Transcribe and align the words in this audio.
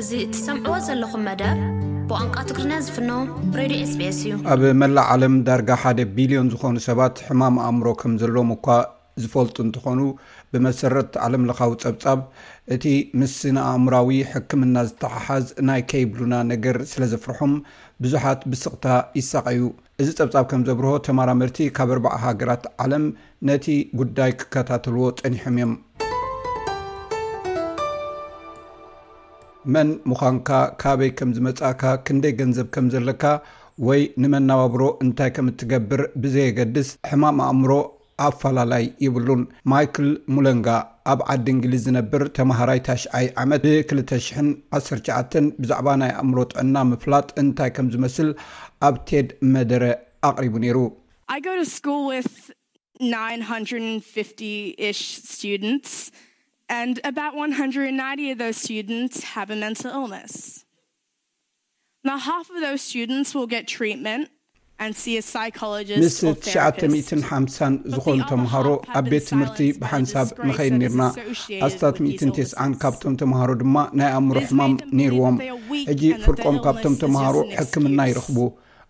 እዚ 0.00 0.12
ትሰምዕዎ 0.34 0.74
ዘለኹም 0.84 1.22
መደብ 1.28 1.56
ብቋንቋ 2.10 2.36
ትግሪና 2.50 2.72
ዝፍኖ 2.84 3.10
ሬድዮ 3.58 3.80
ስቤስ 3.90 4.18
እዩ 4.24 4.32
ኣብ 4.52 4.60
መላእ 4.82 5.06
ዓለም 5.14 5.34
ዳርጋ 5.46 5.68
ሓደ 5.82 5.98
ቢልዮን 6.16 6.48
ዝኾኑ 6.52 6.76
ሰባት 6.86 7.16
ሕማም 7.26 7.56
ኣእምሮ 7.64 7.88
ከም 8.02 8.12
ዘለዎም 8.20 8.52
እኳ 8.56 8.66
ዝፈልጡ 9.22 9.56
እንትኾኑ 9.66 10.00
ብመሰረት 10.52 11.12
ዓለምለካዊ 11.24 11.72
ፀብፃብ 11.84 12.20
እቲ 12.76 12.86
ምስን 13.22 13.58
ኣእምራዊ 13.66 14.12
ሕክምና 14.32 14.76
ዝተሓሓዝ 14.88 15.44
ናይ 15.70 15.82
ከይብሉና 15.92 16.34
ነገር 16.52 16.78
ስለ 16.94 17.02
ዘፍርሖም 17.12 17.52
ብዙሓት 18.04 18.42
ብስቕታ 18.52 18.86
ይሳቀዩ 19.20 19.62
እዚ 20.02 20.08
ፀብፃብ 20.20 20.46
ከም 20.52 20.64
ዘብርሆ 20.70 20.94
ተማራምርቲ 21.08 21.58
ካብ 21.80 21.90
ኣርባዓ 21.98 22.16
ሃገራት 22.26 22.64
ዓለም 22.86 23.06
ነቲ 23.50 23.66
ጉዳይ 24.00 24.32
ክከታተልዎ 24.40 25.04
ፀኒሖም 25.22 25.54
እዮም 25.60 25.72
መን 29.74 29.88
ምዃንካ 30.10 30.48
ካበይ 30.80 31.10
ከም 31.18 31.30
ዝመጻእካ 31.36 31.82
ክንደይ 32.06 32.32
ገንዘብ 32.38 32.66
ከም 32.74 32.86
ዘለካ 32.92 33.24
ወይ 33.88 34.00
ንመነባብሮ 34.22 34.82
እንታይ 35.04 35.30
ከም 35.36 35.48
እትገብር 35.50 36.00
ብዘየገድስ 36.22 36.88
ሕማም 37.10 37.38
ኣእምሮ 37.46 37.70
ኣፈላላይ 38.26 38.84
ይብሉን 39.04 39.42
ማይክል 39.72 40.08
ሙለንጋ 40.36 40.68
ኣብ 41.12 41.20
ዓዲ 41.34 41.46
እንግሊዝ 41.56 41.82
ዝነብር 41.88 42.22
ተምሃራይ 42.38 42.80
ታሽኣይ 42.88 43.26
ዓመት 43.42 43.64
ብ2019 43.68 45.54
ብዛዕባ 45.60 45.88
ናይ 46.02 46.12
ኣእምሮ 46.22 46.38
ጥዕና 46.54 46.76
ምፍላጥ 46.92 47.28
እንታይ 47.42 47.72
ከም 47.76 47.88
ዝመስል 47.96 48.30
ኣብ 48.88 48.96
ቴድ 49.10 49.30
መደረ 49.56 49.84
ኣቅሪቡ 50.30 50.56
ነይሩ0 50.64 50.88
ምስ 56.70 56.86
950 57.12 58.40
ዝኾኑ 67.92 68.16
ተምሃሮ 68.30 68.66
ኣብ 68.98 69.04
ቤት 69.12 69.24
ትምህርቲ 69.30 69.58
ብሓንሳብ 69.80 70.26
ንኸይ 70.48 70.68
ኒርና 70.80 71.02
ኣስታት 71.66 71.96
90 72.06 72.46
ካብቶም 72.84 73.14
ተምሃሮ 73.22 73.48
ድማ 73.62 73.76
ናይ 74.00 74.10
ኣእምሮ 74.18 74.36
ሕማም 74.48 74.72
ነይርዎም 75.00 75.36
እጂ 75.94 76.02
ፍርቆም 76.26 76.56
ካብቶም 76.66 76.94
ተምሃሮ 77.04 77.36
ሕክምና 77.58 77.98
ይረኽቡ 78.12 78.36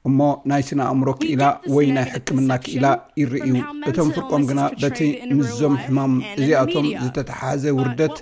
እሞ 0.09 0.19
ናይ 0.51 0.63
ስነ 0.67 0.81
ኣእምሮ 0.91 1.09
ክኢላ 1.21 1.43
ወይ 1.77 1.87
ናይ 1.97 2.07
ሕክምና 2.13 2.51
ክኢላ 2.65 2.87
ይርኢዩ 3.21 3.55
እቶም 3.89 4.09
ፍርቆም 4.17 4.43
ግና 4.51 4.61
በቲ 4.83 4.99
ምዞም 5.39 5.75
ሕማም 5.85 6.13
እዚኣቶም 6.39 6.87
ዝተተሓዘ 7.05 7.65
ውርደት 7.79 8.15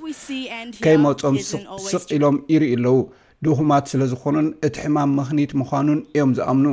ከይመፆም 0.85 1.37
ስቕ 1.91 2.07
ኢሎም 2.17 2.37
ይርኢ 2.53 2.71
ኣለው 2.79 2.99
ድኹማት 3.47 3.85
ስለ 3.93 4.01
ዝኾኑን 4.13 4.49
እቲ 4.69 4.75
ሕማም 4.85 5.11
ምኽኒት 5.19 5.53
ምዃኑን 5.61 6.01
እዮም 6.17 6.33
ዝኣምኑ 6.39 6.67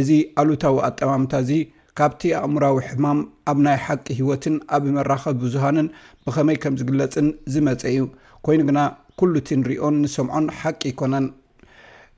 እዚ 0.00 0.10
ኣሉታዊ 0.42 0.76
ኣጠማምታ 0.88 1.32
እዚ 1.46 1.52
ካብቲ 2.00 2.22
ኣእምራዊ 2.42 2.76
ሕማም 2.88 3.18
ኣብ 3.52 3.58
ናይ 3.66 3.78
ሓቂ 3.86 4.06
ሂወትን 4.18 4.56
ኣብ 4.76 4.82
መራከብ 4.98 5.36
ብዙሃንን 5.44 5.88
ብከመይ 6.26 6.56
ከም 6.64 6.74
ዝግለፅን 6.82 7.28
ዝመፀ 7.54 7.82
እዩ 7.94 8.04
ኮይኑ 8.46 8.60
ግና 8.70 8.78
ኩሉ 9.20 9.34
እቲ 9.42 9.48
ንሪኦን 9.60 9.94
ንሰምዖን 10.04 10.46
ሓቂ 10.60 10.80
ይኮነን 10.92 11.26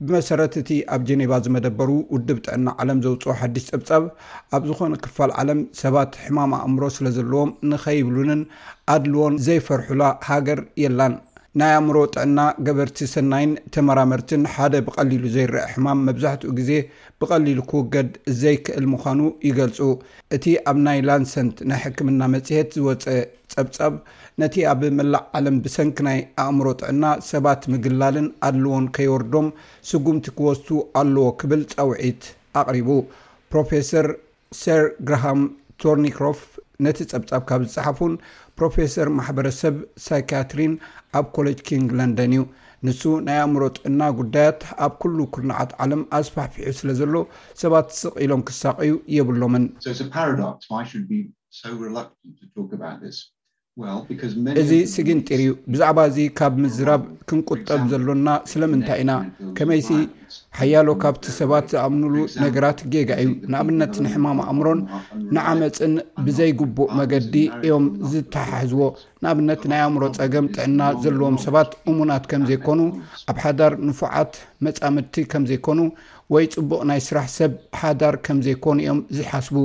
ብመሰረት 0.06 0.54
እቲ 0.60 0.70
ኣብ 0.94 1.00
ጀኔባ 1.08 1.32
ዝመደበሩ 1.44 1.88
ውድብ 2.14 2.38
ጥዕና 2.46 2.66
ዓለም 2.82 2.98
ዘውፅኦ 3.04 3.32
ሓዱሽ 3.40 3.64
ፅብፀብ 3.70 4.04
ኣብ 4.56 4.62
ዝኾነ 4.68 4.92
ክፋል 5.04 5.30
ዓለም 5.42 5.60
ሰባት 5.80 6.12
ሕማም 6.24 6.52
ኣእምሮ 6.60 6.82
ስለ 6.96 7.06
ዘለዎም 7.16 7.50
ንኸይብሉንን 7.70 8.42
ኣድልዎን 8.94 9.36
ዘይፈርሑላ 9.46 10.02
ሃገር 10.28 10.60
የላን 10.82 11.14
ናይ 11.60 11.72
ኣእምሮ 11.76 11.96
ጥዕና 12.14 12.40
ገበርቲ 12.66 12.98
ሰናይን 13.12 13.52
ተመራመርትን 13.74 14.42
ሓደ 14.54 14.74
ብቀሊሉ 14.86 15.24
ዘይረአ 15.36 15.62
ሕማም 15.72 16.00
መብዛሕትኡ 16.08 16.50
ግዜ 16.58 16.70
ብቀሊሉ 17.20 17.58
ክውገድ 17.70 18.10
ዘይክእል 18.40 18.84
ምዃኑ 18.92 19.20
ይገልፁ 19.48 19.78
እቲ 20.36 20.44
ኣብ 20.70 20.76
ናይ 20.86 20.98
ላንሰንት 21.08 21.56
ናይ 21.70 21.80
ሕክምና 21.84 22.20
መጽሄት 22.34 22.68
ዝወፀ 22.78 23.04
ፀብፀብ 23.54 23.94
ነቲ 24.42 24.56
ኣብ 24.72 24.82
መላዕ 24.98 25.22
ዓለም 25.38 25.56
ብሰንኪ 25.64 25.98
ናይ 26.08 26.20
ኣእምሮ 26.44 26.68
ጥዕና 26.82 27.04
ሰባት 27.30 27.64
ምግላልን 27.74 28.28
ኣድለዎን 28.48 28.86
ከይወርዶም 28.98 29.48
ስጉምቲ 29.90 30.26
ክወስቱ 30.38 30.68
ኣለዎ 31.02 31.26
ክብል 31.42 31.64
ፀውዒት 31.74 32.22
ኣቕሪቡ 32.62 32.90
ፕሮፌሰር 33.54 34.08
ሰር 34.62 34.84
ግራሃም 35.08 35.42
ቶርኒክሮፍ 35.82 36.38
ነቲ 36.86 36.98
ፀብፃብ 37.12 37.42
ካብ 37.48 37.60
ዝፅሓፉን 37.70 38.12
ፕሮፌሰር 38.58 39.08
ማሕበረሰብ 39.18 39.76
ሳይኪያትሪን 40.06 40.72
ኣብ 41.18 41.24
ኮሌጅ 41.36 41.58
ኪንግለንደን 41.68 42.32
እዩ 42.36 42.42
ንሱ 42.86 43.02
ናይ 43.28 43.38
ኣእምሮጥ 43.44 43.76
እና 43.90 44.00
ጉዳያት 44.18 44.60
ኣብ 44.86 44.92
ኩሉ 45.04 45.18
ኩልናዓት 45.36 45.70
ዓለም 45.84 46.02
ኣስፋፍሑ 46.18 46.66
ስለ 46.80 46.88
ዘሎ 47.00 47.14
ሰባት 47.62 47.88
ስቅ 48.00 48.14
ኢሎም 48.26 48.42
ክሳቀዩ 48.50 48.92
የብሎምን 49.16 49.64
እዚ 54.60 54.70
ስግንጢር 54.92 55.40
ዩ 55.44 55.48
ብዛዕባ 55.72 55.98
እዚ 56.08 56.16
ካብ 56.38 56.54
ምዝራብ 56.62 57.02
ክንቁጠብ 57.28 57.80
ዘሎና 57.90 58.28
ስለምንታይ 58.50 59.00
ኢና 59.02 59.12
ከመይሲ 59.56 59.88
ሓያሎ 60.58 60.88
ካብቲ 61.02 61.24
ሰባት 61.40 61.66
ዝኣምንሉ 61.72 62.14
ነገራት 62.44 62.78
ጌጋ 62.92 63.10
እዩ 63.24 63.28
ንኣብነት 63.52 63.94
ንሕማም 64.04 64.38
ኣእምሮን 64.46 64.80
ንዓመፅን 65.36 65.94
ብዘይግቡእ 66.28 66.90
መገዲ 67.00 67.34
እዮም 67.66 67.86
ዝተሓሕዝዎ 68.10 68.82
ንኣብነት 69.22 69.62
ናይ 69.72 69.80
ኣእምሮ 69.86 70.02
ፀገም 70.18 70.48
ጥዕና 70.56 70.80
ዘለዎም 71.04 71.36
ሰባት 71.46 71.70
እሙናት 71.92 72.26
ከም 72.32 72.44
ዘይኮኑ 72.50 72.80
ኣብ 73.32 73.38
ሓዳር 73.44 73.74
ንፉዓት 73.90 74.32
መፃምድቲ 74.68 75.16
ከምዘይኮኑ 75.34 75.78
ወይ 76.36 76.44
ፅቡቅ 76.56 76.80
ናይ 76.92 77.00
ስራሕ 77.08 77.28
ሰብ 77.38 77.52
ሓዳር 77.84 78.16
ከም 78.26 78.40
ዘይኮኑ 78.48 78.76
እዮም 78.86 79.00
ዝሓስቡ 79.18 79.56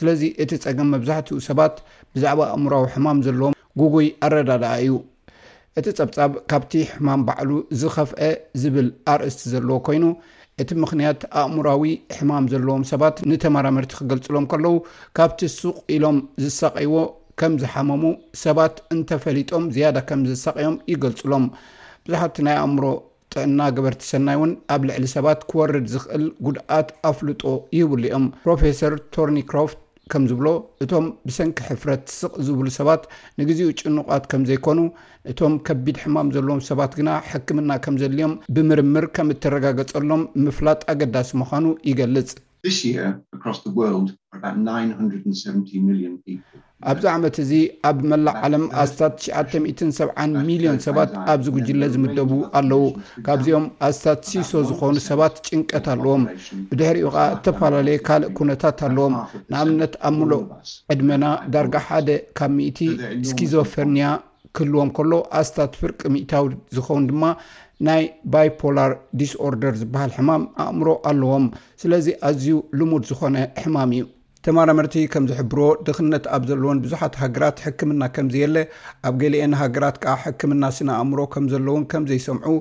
ስለዚ 0.00 0.22
እቲ 0.42 0.50
ፀገም 0.66 0.90
መብዛሕትኡ 0.96 1.38
ሰባት 1.48 1.76
ብዛዕባ 2.16 2.40
ኣእምራዊ 2.58 2.84
ሕማም 2.96 3.18
ዘለዎም 3.28 3.54
ጉጉይ 3.80 4.08
ኣረዳድኣ 4.26 4.70
እዩ 4.84 4.92
እቲ 5.78 5.86
ፀብፃብ 5.98 6.32
ካብቲ 6.50 6.72
ሕማም 6.94 7.20
ባዕሉ 7.26 7.50
ዝኸፍአ 7.80 8.22
ዝብል 8.60 8.88
ኣርእስቲ 9.12 9.40
ዘለዎ 9.52 9.76
ኮይኑ 9.86 10.04
እቲ 10.62 10.70
ምክንያት 10.84 11.20
ኣእምራዊ 11.42 11.82
ሕማም 12.16 12.44
ዘለዎም 12.52 12.82
ሰባት 12.92 13.16
ንተመራምርቲ 13.30 13.92
ክገልፅሎም 14.00 14.46
ከለዉ 14.52 14.76
ካብቲ 15.18 15.40
ሱቅ 15.58 15.76
ኢሎም 15.96 16.18
ዝሳቀይዎ 16.44 16.96
ከም 17.42 17.52
ዝሓመሙ 17.62 18.02
ሰባት 18.44 18.74
እንተፈሊጦም 18.94 19.64
ዝያዳ 19.76 19.96
ከም 20.08 20.22
ዝሳቀዮም 20.30 20.76
ይገልፅሎም 20.92 21.46
ብዙሓቲ 22.06 22.36
ናይ 22.48 22.58
ኣእምሮ 22.64 22.84
ጥዕና 23.32 23.60
ግበርቲ 23.76 24.02
ሰናይ 24.12 24.36
እውን 24.40 24.52
ኣብ 24.74 24.82
ልዕሊ 24.88 25.04
ሰባት 25.16 25.40
ክወርድ 25.50 25.86
ዝኽእል 25.94 26.24
ጉድኣት 26.46 26.88
ኣፍልጦ 27.10 27.42
ይህብሉ 27.78 28.02
እዮም 28.10 28.26
ፕሮፌሰር 28.44 28.94
ቶርኒ 29.16 29.36
ክሮፍት 29.50 29.78
ከም 30.12 30.22
ዝብሎ 30.30 30.46
እቶም 30.84 31.04
ብሰንኪ 31.26 31.56
ሕፍረት 31.70 32.02
ስቕ 32.20 32.32
ዝብሉ 32.46 32.66
ሰባት 32.78 33.02
ንግዜኡ 33.40 33.68
ጭንቋት 33.80 34.24
ከም 34.30 34.42
ዘይኮኑ 34.50 34.78
እቶም 35.32 35.52
ከቢድ 35.66 35.96
ሕማም 36.04 36.28
ዘለዎም 36.36 36.60
ሰባት 36.70 36.92
ግና 37.00 37.10
ሕክምና 37.30 37.70
ከም 37.84 37.94
ዘድልዮም 38.02 38.32
ብምርምር 38.56 39.04
ከም 39.18 39.28
እትረጋገፀሎም 39.34 40.22
ምፍላጥ 40.46 40.80
ኣገዳሲ 40.94 41.30
ምኳኑ 41.42 41.66
ይገልጽ 41.90 42.30
0 42.64 43.78
ሚሊን 45.86 46.14
ኣብዚ 46.90 47.04
ዓመት 47.14 47.36
እዚ 47.42 47.52
ኣብ 47.88 47.98
መላዕ 48.10 48.34
ዓለም 48.46 48.62
ኣስታት 48.82 49.14
997ሚሊዮን 49.22 50.78
ሰባት 50.86 51.10
ኣብዚ 51.32 51.46
ግጅለ 51.56 51.82
ዝምደቡ 51.94 52.30
ኣለው 52.58 52.82
ካብዚኦም 53.26 53.66
ኣስታት 53.88 54.20
ሲሶ 54.30 54.50
ዝኮኑ 54.68 54.94
ሰባት 55.08 55.34
ጭንቀት 55.46 55.86
ኣለዎም 55.94 56.22
ብድሕሪኡ 56.70 57.08
ከዓ 57.14 57.24
እተፈላለየ 57.36 57.96
ካልእ 58.06 58.32
ኩነታት 58.38 58.78
ኣለዎም 58.88 59.14
ንኣብነት 59.54 59.94
ኣእምሎ 60.08 60.32
ዕድመና 60.94 61.24
ዳርጋ 61.56 61.74
ሓደ 61.88 62.08
ካብ 62.40 62.52
ሚእቲ 62.58 62.78
ስኪዞፍርኒያ 63.30 64.08
ክህልዎም 64.58 64.92
ከሎ 64.98 65.12
ኣስታት 65.40 65.72
ፍርቂ 65.80 66.00
ሚእታዊ 66.14 66.46
ዝኸውን 66.76 67.04
ድማ 67.10 67.22
ናይ 67.88 68.02
ባይ 68.32 68.48
ፖላር 68.62 68.90
ዲስኦርደር 69.20 69.74
ዝበሃል 69.82 70.10
ሕማም 70.16 70.42
ኣእምሮ 70.64 70.88
ኣለዎም 71.10 71.44
ስለዚ 71.84 72.06
ኣዝዩ 72.30 72.50
ልሙድ 72.78 73.04
ዝኮነ 73.10 73.36
ሕማም 73.64 73.92
እዩ 73.98 74.06
ተማራመርቲ 74.46 74.94
ከም 75.12 75.24
ዝሕብሮ 75.30 75.62
ድኽነት 75.86 76.24
ኣብ 76.36 76.42
ዘለዎን 76.50 76.78
ብዙሓት 76.84 77.14
ሃገራት 77.22 77.56
ሕክምና 77.64 78.02
ከምዝየለ 78.16 78.56
ኣብ 79.08 79.14
ገሊአን 79.22 79.54
ሃገራት 79.62 79.96
ከዓ 80.02 80.14
ሕክምና 80.24 80.62
ስንኣእምሮ 80.76 81.18
ከም 81.34 81.46
ዘለውን 81.52 81.84
ከምዘይሰምዑ 81.92 82.54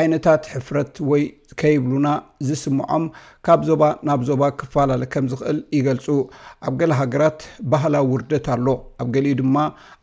ዓይነታት 0.00 0.42
ሕፍረት 0.52 0.94
ወይ 1.10 1.22
ከይብሉና 1.60 2.08
ዝስምዖም 2.46 3.04
ካብ 3.46 3.60
ዞባ 3.68 3.82
ናብ 4.08 4.22
ዞባ 4.30 4.42
ክፈላለ 4.60 5.02
ከም 5.14 5.26
ዝክእል 5.32 5.58
ይገልፁ 5.78 6.06
ኣብ 6.68 6.74
ገሊ 6.80 6.92
ሃገራት 7.00 7.40
ባህላዊ 7.72 8.04
ውርደት 8.12 8.48
ኣሎ 8.54 8.66
ኣብ 9.02 9.08
ገሊእ 9.16 9.36
ድማ 9.40 9.56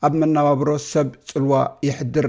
ኣብ 0.08 0.14
መነባብሮ 0.22 0.70
ሰብ 0.92 1.10
ፅልዋ 1.32 1.54
ይሕድር 1.90 2.28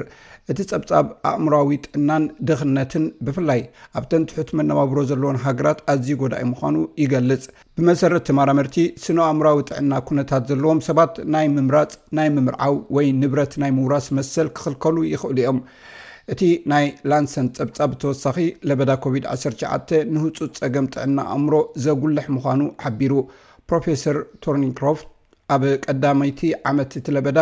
እቲ 0.53 0.59
ጸብጻብ 0.71 1.07
ኣእምራዊ 1.29 1.69
ጥዕናን 1.85 2.25
ድኽነትን 2.49 3.05
ብፍላይ 3.27 3.61
ኣብ 3.99 4.05
ተንትሑት 4.11 4.49
መነባብሮ 4.59 4.99
ዘለዎን 5.11 5.39
ሃገራት 5.45 5.79
ኣዝዩ 5.93 6.11
ጎዳኢ 6.23 6.43
ምዃኑ 6.51 6.75
ይገልጽ 7.03 7.45
ብመሰረት 7.77 8.25
ተማራምርቲ 8.29 8.77
ስኖ 9.05 9.19
ኣእምራዊ 9.29 9.59
ጥዕና 9.71 9.93
ኩነታት 10.09 10.45
ዘለዎም 10.51 10.81
ሰባት 10.89 11.15
ናይ 11.35 11.47
ምምራፅ 11.55 11.95
ናይ 12.19 12.29
ምምርዓው 12.37 12.77
ወይ 12.99 13.09
ንብረት 13.23 13.55
ናይ 13.65 13.73
ምውራስ 13.79 14.09
መሰል 14.19 14.49
ክኽልከሉ 14.59 14.97
ይኽእሉ 15.13 15.37
እዮም 15.45 15.61
እቲ 16.33 16.43
ናይ 16.73 16.85
ላንሰን 17.11 17.49
ፀብጻብ 17.59 17.91
ብተወሳኺ 17.95 18.37
ለበዳ 18.69 18.91
ኮቪድ-19 19.05 19.91
ንህፁፅ 20.13 20.53
ፀገም 20.63 20.87
ጥዕና 20.95 21.19
ኣእምሮ 21.35 21.55
ዘጉልሕ 21.85 22.27
ምዃኑ 22.37 22.63
ሓቢሩ 22.85 23.13
ፕሮፈሰር 23.71 24.19
ቶርኒክሮፍት 24.45 25.07
ኣብ 25.55 25.63
ቀዳመይቲ 25.87 26.41
ዓመት 26.71 26.93
እቲ 26.99 27.07
ለበዳ 27.17 27.39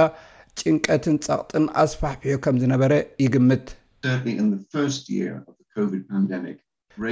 ጭንቀትን 0.60 1.16
ፀቕጥን 1.26 1.64
ኣስፋሕዮ 1.82 2.34
ከም 2.44 2.56
ዝነበረ 2.62 2.92
ይግምት 3.24 3.66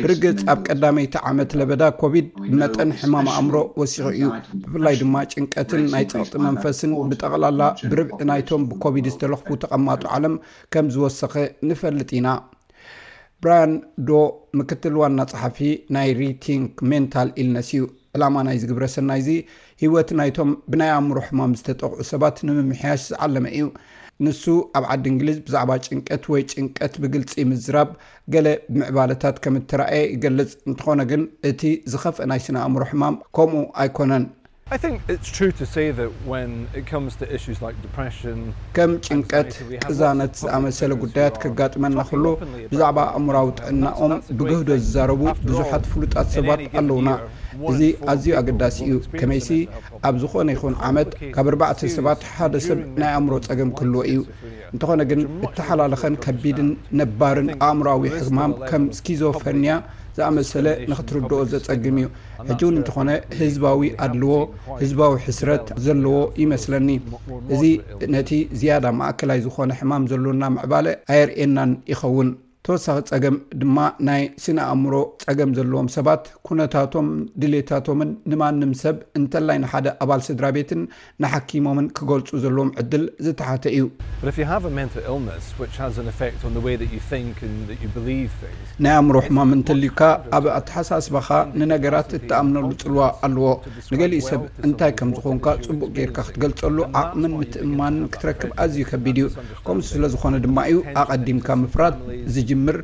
እርግፅ 0.07 0.41
ኣብ 0.53 0.59
ቀዳመይቲ 0.71 1.15
ዓመት 1.29 1.51
ለበዳ 1.59 1.83
ኮቪድ 2.01 2.27
መጠን 2.61 2.91
ሕማም 3.01 3.29
ኣእምሮ 3.35 3.57
ወሲኺ 3.81 4.07
እዩ 4.17 4.25
ብፍላይ 4.63 4.97
ድማ 5.03 5.17
ጭንቀትን 5.35 5.83
ናይ 5.93 6.05
ፀቕጥ 6.13 6.33
መንፈስን 6.47 6.93
ብጠቕላላ 7.13 7.61
ብርብኢ 7.93 8.21
ናይቶም 8.31 8.65
ብኮብድ 8.73 9.07
ዝተለኽፉ 9.15 9.49
ተቐማጡ 9.63 10.03
ዓለም 10.17 10.35
ከም 10.75 10.89
ዝወሰኺ 10.97 11.35
ንፈልጥ 11.71 12.11
ኢና 12.19 12.29
ብራያን 13.45 13.73
ዶ 14.09 14.21
ምክትል 14.61 14.97
ዋና 15.03 15.19
ፀሓፊ 15.33 15.59
ናይ 15.97 16.11
ሬቲንግ 16.21 16.69
ሜንታል 16.91 17.31
ኢልነስ 17.43 17.71
እዩ 17.77 17.85
ዕላማ 18.17 18.37
ናይ 18.47 18.57
ዚግብረ 18.63 18.85
ሰናይ 18.95 19.19
እዚ 19.23 19.29
ሂወት 19.83 20.09
ናይቶም 20.19 20.51
ብናይ 20.73 20.91
ኣእምሮ 20.95 21.19
ሕማም 21.27 21.53
ዝተጠቑዑ 21.59 22.01
ሰባት 22.13 22.37
ንምምሕያሽ 22.47 23.03
ዝዓለመ 23.11 23.45
እዩ 23.59 23.67
ንሱ 24.25 24.43
ኣብ 24.79 24.85
ዓዲ 24.95 25.05
እንግሊዝ 25.13 25.39
ብዛዕባ 25.47 25.71
ጭንቀት 25.87 26.25
ወይ 26.33 26.43
ጭንቀት 26.53 26.95
ብግልፂ 27.05 27.33
ምዝራብ 27.53 27.91
ገለ 28.35 28.49
ብምዕባለታት 28.73 29.37
ከም 29.47 29.57
እትረኣየ 29.61 30.03
ይገልፅ 30.15 30.51
እንትኾነ 30.71 31.01
ግን 31.13 31.25
እቲ 31.53 31.61
ዝኸፍአ 31.95 32.27
ናይ 32.33 32.43
ስና 32.49 32.57
ኣእምሮ 32.67 32.83
ሕማም 32.91 33.17
ከምኡ 33.39 33.65
ኣይኮነን 33.85 34.27
ከም 38.77 38.91
ጭንቀት 39.07 39.51
ቅዛነት 39.89 40.33
ዝኣመሰለ 40.41 40.91
ጉዳያት 41.05 41.37
ከጋጥመና 41.43 41.97
ከሎ 42.11 42.25
ብዛዕባ 42.73 42.99
ኣእምራዊ 43.17 43.49
ጥዕናኦም 43.59 44.13
ብገህዶ 44.41 44.69
ዝዛረቡ 44.85 45.23
ብዙሓት 45.49 45.85
ፍሉጣት 45.95 46.29
ሰባት 46.37 46.63
ኣለውና 46.81 47.09
እዚ 47.73 47.81
ኣዝዩ 48.13 48.33
ኣገዳሲ 48.43 48.79
እዩ 48.91 48.97
ከመይሲ 49.21 49.49
ኣብ 50.09 50.15
ዝኾነ 50.25 50.49
ይኹን 50.57 50.77
ዓመት 50.91 51.11
ካብ 51.37 51.47
4ርባዕተ 51.55 51.81
ሰባት 51.99 52.21
ሓደ 52.35 52.55
ሰብ 52.69 52.79
ናይ 53.03 53.13
ኣእምሮ 53.19 53.33
ጸገም 53.49 53.73
ክህልዎ 53.79 54.01
እዩ 54.13 54.19
እንትኾነ 54.75 55.03
ግን 55.11 55.21
እተሓላለኸን 55.47 56.15
ከቢድን 56.25 56.69
ነባርን 56.99 57.49
ኣእምራዊ 57.69 58.03
ሕማም 58.27 58.53
ከም 58.69 58.83
ስኪዞፍኒያ 58.99 59.73
ዝኣመሰለ 60.19 60.67
ንክትርድኦ 60.91 61.39
ዘፀግም 61.53 61.97
እዩ 62.01 62.09
ሕጂ 62.49 62.63
እውን 62.67 62.79
እንትኾነ 62.81 63.11
ህዝባዊ 63.41 63.81
ኣድልዎ 64.07 64.35
ህዝባዊ 64.83 65.13
ሕስረት 65.27 65.67
ዘለዎ 65.87 66.17
ይመስለኒ 66.43 66.89
እዚ 67.55 67.65
ነቲ 68.17 68.31
ዝያዳ 68.61 68.87
ማእክላይ 69.01 69.41
ዝኾነ 69.47 69.71
ሕማም 69.81 70.07
ዘሎና 70.13 70.43
መዕባለ 70.59 70.87
ኣየርኤናን 71.15 71.73
ይኸውን 71.93 72.31
ተወሳኺ 72.67 72.97
ፀገም 73.11 73.37
ድማ 73.61 73.77
ናይ 74.07 74.23
ስነ 74.45 74.57
ኣእምሮ 74.73 74.95
ፀገም 75.25 75.51
ዘለዎም 75.59 75.87
ሰባት 75.95 76.25
ኩነታቶም 76.49 77.07
ድሌታቶምን 77.43 78.11
ንማንም 78.31 78.73
ሰብ 78.81 78.97
እንተላይንሓደ 79.19 79.87
ኣባል 80.05 80.21
ስድራ 80.27 80.47
ቤትን 80.57 80.81
ንሓኪሞምን 81.25 81.87
ክገልፁ 81.99 82.29
ዘለዎም 82.43 82.71
ዕድል 82.81 83.05
ዝተሓተ 83.27 83.65
እዩ 83.77 83.87
ናይ 88.87 88.95
ኣእምሮ 88.99 89.17
ሕማምንተልዩካ 89.29 90.03
ኣብ 90.41 90.45
ኣተሓሳስባካ 90.59 91.31
ንነገራት 91.61 92.13
እተኣምነሉ 92.21 92.67
ፅልዋ 92.85 93.07
ኣለዎ 93.31 93.49
ንገሊ 93.95 94.15
ሰብ 94.31 94.45
እንታይ 94.67 94.95
ከምዝኮንካ 95.01 95.47
ፅቡቅ 95.69 95.91
ጌርካ 95.97 96.19
ክትገልፀሉ 96.29 96.79
ዓቅምን 97.03 97.35
ምትእማንን 97.41 98.07
ክትረክብ 98.13 98.53
ኣዝዩ 98.67 98.85
ከቢድ 98.93 99.17
እዩ 99.25 99.33
ከም 99.69 99.81
ስለዝኾነ 99.95 100.37
ድማ 100.47 100.59
እዩ 100.75 100.79
ኣቐዲምካ 101.07 101.49
ምፍራት 101.65 101.99
ዘ 102.37 102.49
ምር 102.65 102.77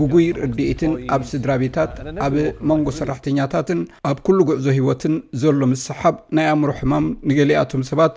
ጉጉይ 0.00 0.26
ርድኢትን 0.40 0.92
ኣብ 1.14 1.22
ስድራቤታት 1.30 1.92
ኣብ 2.26 2.34
መንጎ 2.70 2.88
ሰራሕተኛታትን 2.98 3.80
ኣብ 4.10 4.18
ኩሉ 4.26 4.38
ጉዕዞ 4.50 4.66
ሂወትን 4.78 5.14
ዘሎ 5.42 5.60
ምሰሓብ 5.72 6.16
ናይ 6.38 6.46
ኣእምሮ 6.52 6.70
ሕማም 6.80 7.06
ንገሊኣቶም 7.30 7.82
ሰባት 7.90 8.14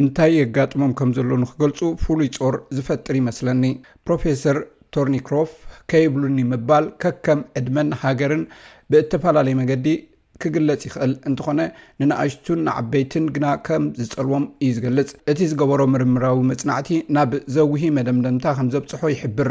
እንታይ 0.00 0.32
የጋጥሞም 0.40 0.92
ከም 0.98 1.10
ዘሎ 1.18 1.30
ንክገልፁ 1.44 1.78
ፍሉይ 2.04 2.28
ፆር 2.40 2.56
ዝፈጥር 2.78 3.14
ይመስለኒ 3.22 3.64
ፕሮፌሰር 4.08 4.58
ቶርኒክሮፍ 4.96 5.52
ከይብሉኒ 5.92 6.38
ምባል 6.52 6.84
ከከም 7.04 7.40
ዕድመን 7.58 7.88
ሃገርን 8.02 8.44
ብተፈላለዩ 8.92 9.54
መንገዲ 9.60 9.86
ክግለፅ 10.42 10.80
ይኽእል 10.88 11.12
እንትኾነ 11.28 11.60
ንናእሽቱን 12.00 12.60
ንዓበይትን 12.66 13.24
ግና 13.36 13.46
ከም 13.66 13.84
ዝፀልዎም 14.06 14.44
እዩ 14.64 14.72
ዝገልፅ 14.76 15.08
እቲ 15.32 15.38
ዝገበሮ 15.52 15.80
ምርምራዊ 15.94 16.38
መፅናዕቲ 16.50 16.90
ናብ 17.16 17.32
ዘውሂ 17.56 17.82
መደምደምታ 17.98 18.44
ከም 18.58 18.68
ዘብፅሖ 18.74 19.02
ይሕብር 19.14 19.50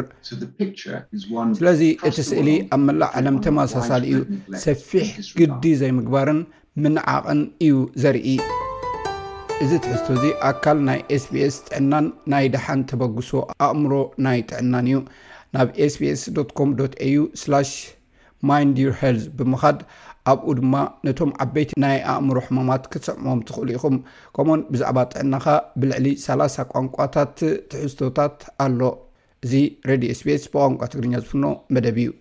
ስለዚ 1.59 1.81
እቲ 2.09 2.17
ስእሊ 2.29 2.49
ኣብ 2.77 2.81
መላእ 2.89 3.11
ዓለም 3.21 3.37
ተመሳሳሊ 3.47 4.05
እዩ 4.11 4.21
ሰፊሕ 4.65 5.09
ግዲ 5.39 5.65
ዘይምግባርን 5.81 6.41
ምንዓቅን 6.85 7.41
እዩ 7.67 7.75
ዘርኢ 8.03 8.27
እዚ 9.63 9.71
ትሕዝቶ 9.83 10.07
እዚ 10.17 10.25
ኣካል 10.51 10.77
ናይ 10.87 10.99
ስቢስ 11.23 11.57
ጥዕናን 11.67 12.05
ናይ 12.31 12.45
ድሓን 12.53 12.79
ተበግሶ 12.91 13.31
ኣእምሮ 13.67 13.93
ናይ 14.25 14.39
ጥዕናን 14.49 14.87
እዩ 14.89 14.97
ናብ 15.57 15.67
ስቢsኮም 15.93 16.71
aዩ 17.09 17.19
ማድ 18.49 18.75
ዩሃልዝ 18.85 19.23
ብምካድ 19.37 19.77
ኣብኡ 20.31 20.45
ድማ 20.57 20.75
ነቶም 21.05 21.31
ዓበይቲ 21.43 21.71
ናይ 21.83 21.97
ኣእምሮ 22.11 22.37
ሕማማት 22.45 22.83
ክትሰዕዖም 22.93 23.39
ትኽእሉ 23.47 23.67
ኢኹም 23.77 23.95
ከምእን 24.35 24.61
ብዛዕባ 24.71 24.97
ጥዕናኻ 25.11 25.45
ብልዕሊ 25.81 26.05
30 26.25 26.67
ቋንቋታት 26.73 27.35
ትሕዝቶታት 27.71 28.37
ኣሎ 28.65 28.79
እዚ 29.45 29.53
ሬድዮ 29.91 30.11
ስፔስ 30.21 30.43
ብቋንቋ 30.53 30.81
ትግርኛ 30.93 31.13
ዝፍኖ 31.23 31.45
መደብ 31.75 31.97
እዩ 32.03 32.11